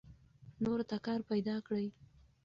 نورو 0.63 0.83
ته 0.89 0.97
کار 1.05 1.19
پیدا 1.29 1.55
کړئ. 1.67 1.87